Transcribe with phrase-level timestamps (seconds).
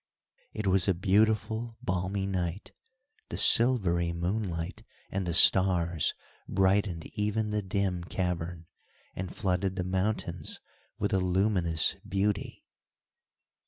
[0.51, 2.71] It was a beautiful, balmy night.
[3.29, 4.81] The silvery moonlight
[5.11, 6.15] and the stars
[6.47, 8.65] brightened even the dim cavern,
[9.15, 10.59] and flooded the mountains
[10.97, 12.65] with a luminous beauty.